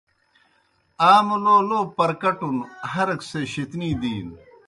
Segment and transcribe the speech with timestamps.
[1.09, 2.55] آ مُلو لو پرکَٹُن
[2.91, 4.35] ہر ایْک سے شیطنی دِینوْ۔